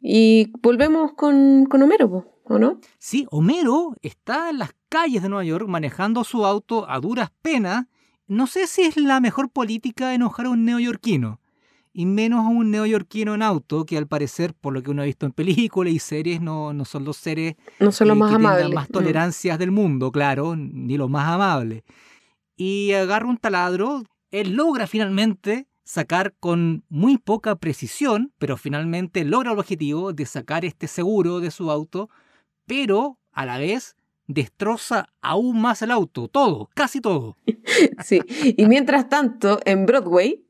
[0.00, 2.80] Y volvemos con, con Homero, ¿o no?
[2.98, 7.86] Sí, Homero está en las calles de Nueva York manejando su auto a duras penas.
[8.26, 11.39] No sé si es la mejor política enojar a un neoyorquino,
[11.92, 15.06] y menos a un neoyorquino en auto, que al parecer, por lo que uno ha
[15.06, 18.30] visto en películas y series, no, no son los seres No son los eh, más
[18.30, 18.74] que tengan amables.
[18.74, 21.82] más tolerancias del mundo, claro, ni los más amables.
[22.56, 29.52] Y agarra un taladro, él logra finalmente sacar con muy poca precisión, pero finalmente logra
[29.52, 32.08] el objetivo de sacar este seguro de su auto,
[32.66, 33.96] pero a la vez
[34.28, 37.36] destroza aún más el auto, todo, casi todo.
[38.04, 38.20] Sí.
[38.56, 40.44] Y mientras tanto, en Broadway,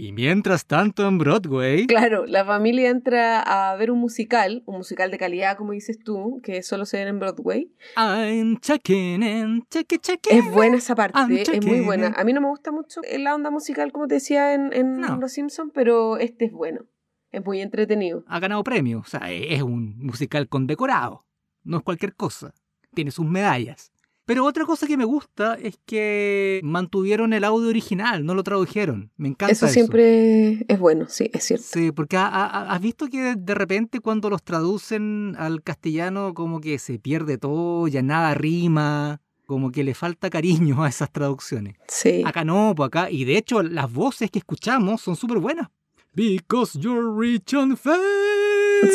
[0.00, 1.88] Y mientras tanto en Broadway.
[1.88, 6.40] Claro, la familia entra a ver un musical, un musical de calidad, como dices tú,
[6.44, 7.72] que solo se ve en Broadway.
[7.96, 12.14] I'm checking in, check checking Es buena esa parte, I'm es muy buena.
[12.16, 15.16] A mí no me gusta mucho la onda musical, como te decía en, en No.
[15.16, 16.86] Los Simpsons, pero este es bueno.
[17.32, 18.22] Es muy entretenido.
[18.28, 19.04] Ha ganado premios.
[19.04, 21.26] O sea, es un musical condecorado.
[21.64, 22.54] No es cualquier cosa.
[22.94, 23.90] Tiene sus medallas.
[24.28, 29.10] Pero otra cosa que me gusta es que mantuvieron el audio original, no lo tradujeron.
[29.16, 29.72] Me encanta Eso eso.
[29.72, 31.64] siempre es bueno, sí, es cierto.
[31.66, 36.60] Sí, porque ha- ha- has visto que de repente cuando los traducen al castellano como
[36.60, 41.76] que se pierde todo, ya nada rima, como que le falta cariño a esas traducciones.
[41.88, 42.22] Sí.
[42.26, 45.68] Acá no, pues acá, y de hecho las voces que escuchamos son súper buenas.
[46.12, 47.78] Because you're rich and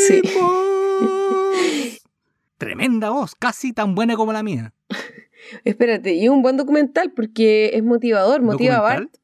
[0.08, 0.22] Sí.
[0.22, 2.00] famous.
[2.60, 4.74] Tremenda voz, casi tan buena como la mía.
[5.64, 8.82] Espérate, y es un buen documental porque es motivador, motiva a.
[8.82, 9.16] Bart.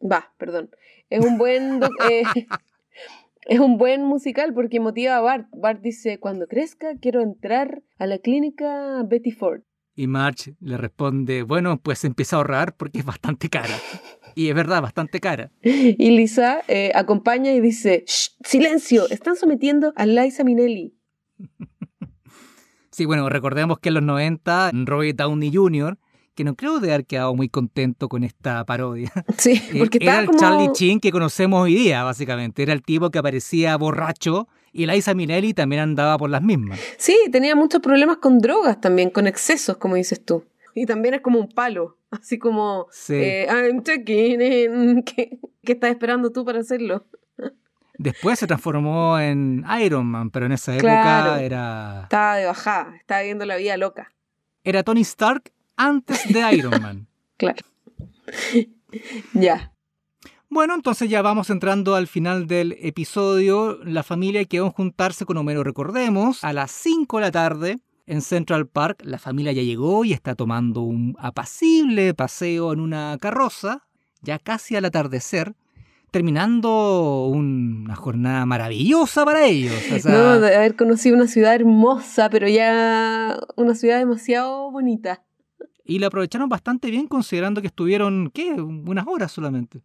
[0.00, 0.70] Va, perdón.
[1.10, 2.24] Es un buen eh,
[3.46, 5.48] es un buen musical porque motiva a Bart.
[5.52, 9.62] Bart dice, cuando crezca quiero entrar a la clínica Betty Ford.
[9.98, 13.74] Y Marge le responde, bueno, pues empieza a ahorrar porque es bastante cara.
[14.34, 15.50] Y es verdad, bastante cara.
[15.62, 20.94] Y Lisa eh, acompaña y dice, "Shh, silencio, están sometiendo a Liza Minnelli.
[22.96, 25.98] Sí, bueno, recordemos que en los 90, Roy Downey Jr.,
[26.34, 30.20] que no creo de haber quedado muy contento con esta parodia, Sí, eh, porque era
[30.20, 30.38] el como...
[30.38, 32.62] Charlie Chin que conocemos hoy día, básicamente.
[32.62, 36.80] Era el tipo que aparecía borracho y Liza Minnelli también andaba por las mismas.
[36.96, 40.44] Sí, tenía muchos problemas con drogas también, con excesos, como dices tú.
[40.74, 43.12] Y también es como un palo, así como, Sí.
[43.16, 45.02] eh, I'm checking in.
[45.04, 47.04] ¿Qué, qué estás esperando tú para hacerlo?
[47.98, 51.36] Después se transformó en Iron Man, pero en esa época Claro.
[51.36, 54.12] era, Estaba de bajada, estaba viviendo la vida loca.
[54.64, 57.06] era Tony Stark antes de Iron Man.
[57.36, 57.64] Claro.
[59.34, 59.72] ya.
[60.48, 63.78] Bueno, entonces ya vamos entrando al final del episodio.
[63.84, 68.22] La familia quedó en juntarse con Homero, recordemos, a las 5 de la tarde en
[68.22, 69.02] Central Park.
[69.04, 73.82] La familia ya llegó y está tomando un apacible paseo en una carroza,
[74.22, 75.54] ya casi al atardecer,
[76.16, 79.74] terminando una jornada maravillosa para ellos.
[79.92, 85.22] O sea, No, de haber conocido una ciudad hermosa, pero ya una ciudad demasiado bonita.
[85.84, 88.50] Y la aprovecharon bastante bien considerando que estuvieron, ¿qué?
[88.54, 89.82] Unas horas solamente.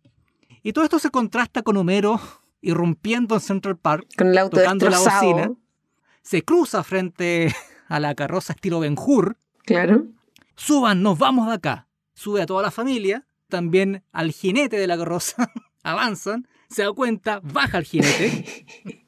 [0.64, 2.22] Y todo esto se contrasta con Homero
[2.62, 5.52] irrumpiendo en Central Park Con el auto Tocando la bocina.
[6.22, 7.54] se cruza frente
[7.90, 9.36] a la carroza estilo Ben Hur.
[9.66, 10.06] Claro.
[10.56, 11.90] Suban, nos vamos de acá.
[12.14, 15.52] Sube a toda la familia, también al jinete de la carroza.
[15.84, 18.66] Avanzan, se da cuenta, baja el jinete.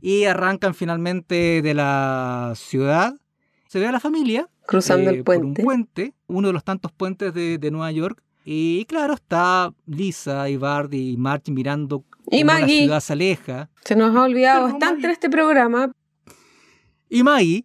[0.00, 3.14] y arrancan finalmente de la ciudad.
[3.68, 5.62] Se ve a la familia Cruzando eh, el por un puente.
[5.62, 8.22] puente, uno de los tantos puentes de, de Nueva York.
[8.44, 13.68] Y claro, está Lisa y Bart y Marge mirando Y cómo la ciudad se aleja.
[13.84, 15.92] Se nos ha olvidado Pero bastante Maggie- en este programa.
[17.10, 17.64] Y Maggie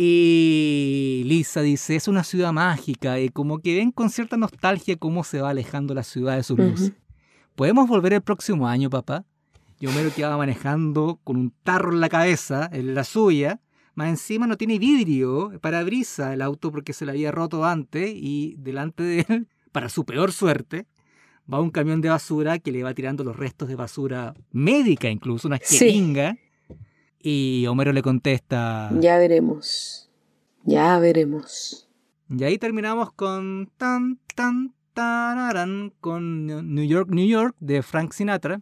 [0.00, 5.24] y Lisa dice, es una ciudad mágica y como que ven con cierta nostalgia cómo
[5.24, 6.92] se va alejando la ciudad de sus luces.
[7.56, 9.24] ¿Podemos volver el próximo año, papá?
[9.80, 13.60] Yo Homero que va manejando con un tarro en la cabeza, en la suya.
[13.96, 18.08] Más encima no tiene vidrio para brisa el auto porque se le había roto antes
[18.14, 20.86] y delante de él, para su peor suerte,
[21.52, 25.48] va un camión de basura que le va tirando los restos de basura médica incluso,
[25.48, 26.38] una Sí.
[27.20, 28.90] Y Homero le contesta...
[29.00, 30.08] Ya veremos.
[30.64, 31.88] Ya veremos.
[32.30, 38.60] Y ahí terminamos con tan, tan, tararán, con New York, New York de Frank Sinatra.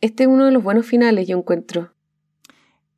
[0.00, 1.92] Este es uno de los buenos finales, yo encuentro.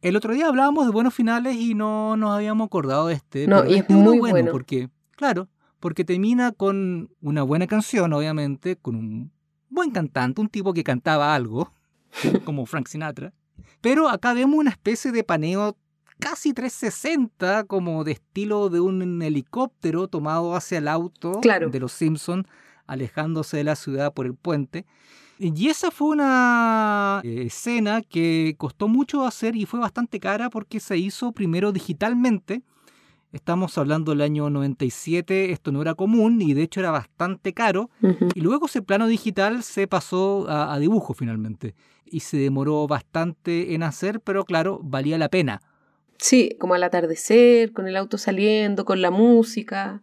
[0.03, 3.46] El otro día hablábamos de buenos finales y no nos habíamos acordado de este.
[3.46, 4.51] No, pero y es este uno muy bueno.
[4.53, 9.33] Porque, claro, porque termina con una buena canción, obviamente, con un
[9.68, 11.73] buen cantante, un tipo que cantaba algo,
[12.44, 13.33] como Frank Sinatra.
[13.81, 15.77] Pero acá vemos una especie de paneo
[16.19, 21.71] casi 360, como de estilo de un helicóptero tomado hacia el auto Claro.
[21.71, 22.47] de los Simpsons,
[22.87, 24.85] alejándose de la ciudad por el puente.
[25.38, 30.81] Y esa fue una eh, escena que costó mucho hacer y fue bastante cara porque
[30.81, 32.62] se hizo primero digitalmente.
[33.33, 37.88] Estamos hablando del año 97, esto no era común y de hecho era bastante caro.
[38.35, 41.76] Y luego ese plano digital se pasó a, a dibujo finalmente.
[42.05, 45.62] Y se demoró bastante en hacer, pero claro, valía la pena.
[46.18, 50.03] Sí, como al atardecer, con el auto saliendo, con la música.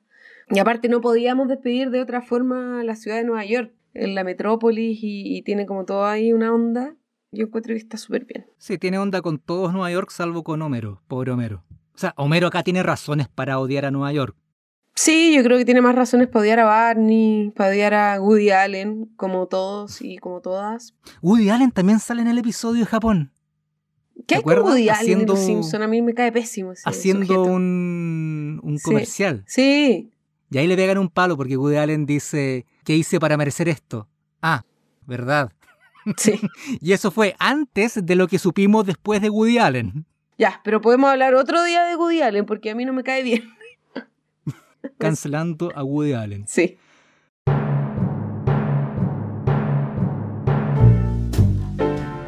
[0.49, 4.23] Y aparte no podíamos despedir de otra forma la ciudad de Nueva York, en la
[4.23, 6.95] metrópolis, y, y tiene como todo ahí una onda.
[7.31, 8.45] Yo encuentro que está súper bien.
[8.57, 11.65] Sí, tiene onda con todos Nueva York salvo con Homero, pobre Homero.
[11.97, 14.35] O sea, Homero acá tiene razones para odiar a Nueva York.
[14.93, 18.51] Sí, yo creo que tiene más razones para odiar a Barney, para odiar a Woody
[18.51, 20.93] Allen, como todos y como todas.
[21.23, 23.31] Woody Allen también sale en el episodio de Japón.
[24.27, 25.83] ¿Qué hay con Woody Allen en Los Simpsons?
[25.83, 29.43] A mí me cae pésimo ese Haciendo un, un comercial.
[29.47, 30.11] Sí.
[30.51, 34.07] Y ahí le pegan un palo porque Woody Allen dice, ¿qué hice para merecer esto?
[34.41, 34.63] Ah,
[35.07, 35.51] verdad.
[36.17, 36.39] Sí.
[36.79, 40.05] y eso fue antes de lo que supimos después de Woody Allen.
[40.37, 43.23] Ya, pero podemos hablar otro día de Woody Allen porque a mí no me cae
[43.23, 43.49] bien.
[44.99, 46.47] Cancelando a Woody Allen.
[46.47, 46.77] Sí.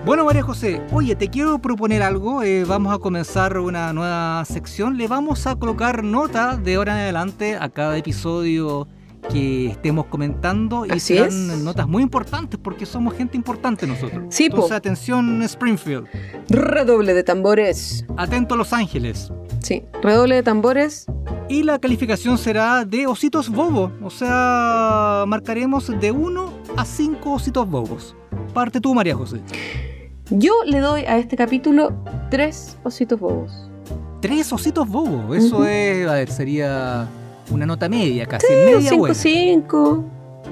[0.05, 2.41] Bueno, María José, oye, te quiero proponer algo.
[2.41, 4.97] Eh, vamos a comenzar una nueva sección.
[4.97, 8.88] Le vamos a colocar nota de ahora en adelante a cada episodio
[9.32, 14.24] que estemos comentando y serán notas muy importantes porque somos gente importante nosotros.
[14.30, 16.08] Sí, Entonces, atención Springfield.
[16.50, 18.06] Redoble de tambores.
[18.18, 19.32] Atento Los Ángeles.
[19.62, 21.06] Sí, redoble de tambores.
[21.48, 23.92] Y la calificación será de ositos bobos.
[24.04, 28.16] O sea, marcaremos de 1 a 5 ositos bobos.
[28.54, 29.42] Parte tú, María José.
[30.30, 31.94] Yo le doy a este capítulo
[32.30, 33.70] 3 ositos bobos.
[34.22, 35.38] ¿Tres ositos bobos?
[35.38, 37.08] Eso es, a ver, sería
[37.52, 40.06] una nota media, casi sí, media 5, 5,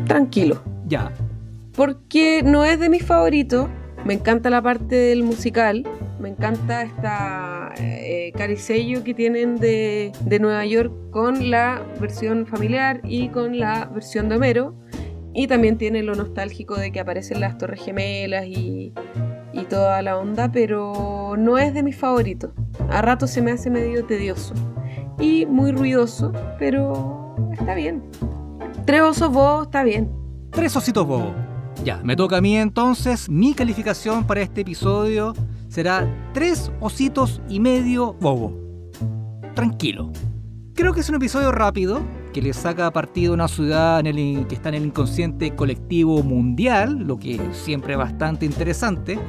[0.06, 0.62] tranquilo.
[0.88, 1.12] Ya.
[1.76, 3.70] Porque no es de mis favoritos.
[4.06, 5.88] Me encanta la parte del musical.
[6.20, 13.02] Me encanta esta eh, caricello que tienen de, de, Nueva York con la versión familiar
[13.04, 14.76] y con la versión de Homero.
[15.34, 18.94] Y también tiene lo nostálgico de que aparecen las Torres Gemelas y,
[19.54, 22.52] y toda la onda, pero no es de mis favoritos.
[22.90, 24.56] A rato se me hace medio tedioso
[25.20, 28.04] y muy ruidoso, pero está bien.
[28.86, 30.12] Tres osos bobos está bien.
[30.52, 31.34] Tres ositos bobos.
[31.84, 33.30] Ya, me toca a mí entonces.
[33.30, 35.34] Mi calificación para este episodio
[35.68, 38.54] será tres ositos y medio bobo.
[39.56, 40.12] Tranquilo.
[40.74, 42.02] Creo que es un episodio rápido,
[42.34, 46.22] que le saca partido a una ciudad en el, que está en el inconsciente colectivo
[46.22, 49.20] mundial, lo que siempre es bastante interesante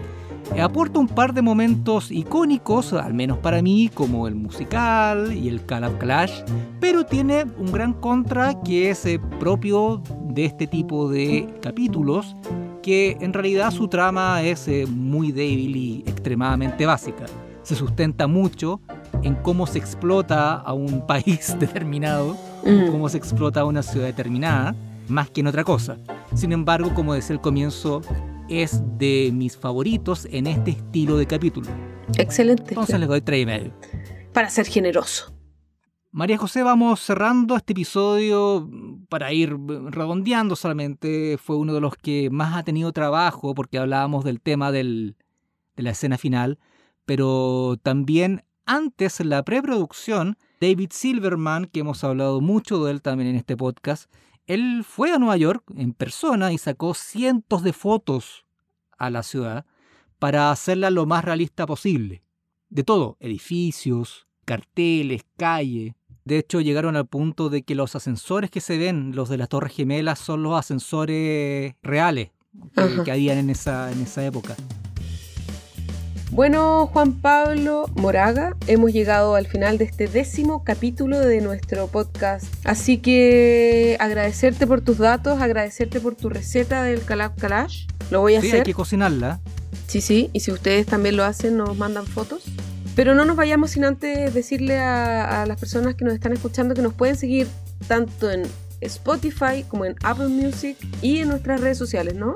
[0.63, 5.65] aporta un par de momentos icónicos, al menos para mí, como el musical y el
[5.65, 6.43] Call of Clash,
[6.81, 12.35] pero tiene un gran contra que es eh, propio de este tipo de capítulos,
[12.83, 17.27] que en realidad su trama es eh, muy débil y extremadamente básica.
[17.63, 18.81] Se sustenta mucho
[19.23, 22.91] en cómo se explota a un país determinado, mm.
[22.91, 24.75] cómo se explota a una ciudad determinada,
[25.09, 25.99] más que en otra cosa.
[26.35, 28.03] Sin embargo, como decía al comienzo,
[28.49, 31.69] es de mis favoritos en este estilo de capítulo.
[32.17, 32.71] Excelente.
[32.71, 33.73] Entonces les doy tres y medio.
[34.33, 35.35] Para ser generoso.
[36.11, 38.69] María José, vamos cerrando este episodio
[39.11, 39.55] para ir
[39.91, 41.37] redondeando solamente.
[41.39, 45.17] Fue uno de los que más ha tenido trabajo porque hablábamos del tema del,
[45.77, 46.59] de la escena final,
[47.05, 53.37] pero también antes la preproducción, David Silverman, que hemos hablado mucho de él también en
[53.37, 54.11] este podcast,
[54.49, 58.47] él fue a Nueva York en persona y sacó cientos de fotos
[58.97, 59.67] a la ciudad
[60.19, 62.25] para hacerla lo más realista posible.
[62.71, 65.97] De todo, edificios, carteles, calle.
[66.25, 69.51] De hecho, llegaron al punto de que los ascensores que se ven, los de las
[69.51, 72.31] Torres Gemelas, son los ascensores reales
[72.75, 74.57] que, que habían en esa, en esa época.
[76.31, 82.45] Bueno, Juan Pablo Moraga, hemos llegado al final de este décimo capítulo de nuestro podcast.
[82.65, 87.87] Así que agradecerte por tus datos, agradecerte por tu receta del Calab Kalash.
[88.11, 88.61] Lo voy a sí, hacer.
[88.61, 89.41] hay que cocinarla.
[89.87, 92.45] Sí, sí, y si ustedes también lo hacen, nos mandan fotos.
[92.95, 96.75] Pero no nos vayamos sin antes decirle a, a las personas que nos están escuchando
[96.75, 97.49] que nos pueden seguir
[97.87, 98.43] tanto en
[98.83, 102.35] Spotify como en Apple Music y en nuestras redes sociales, ¿no?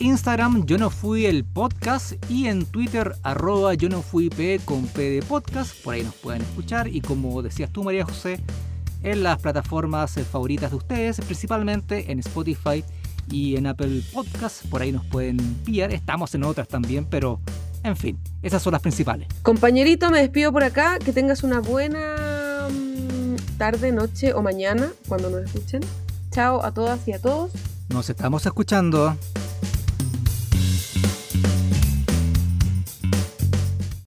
[0.00, 4.86] Instagram yo no fui el podcast y en Twitter arroba yo no fui P con
[4.86, 8.40] P de podcast, por ahí nos pueden escuchar y como decías tú María José,
[9.02, 12.82] en las plataformas favoritas de ustedes, principalmente en Spotify
[13.30, 17.38] y en Apple Podcast, por ahí nos pueden pillar, estamos en otras también, pero
[17.82, 19.28] en fin, esas son las principales.
[19.42, 25.28] Compañerito, me despido por acá, que tengas una buena mm, tarde, noche o mañana cuando
[25.28, 25.82] nos escuchen.
[26.30, 27.50] Chao a todas y a todos.
[27.90, 29.16] Nos estamos escuchando.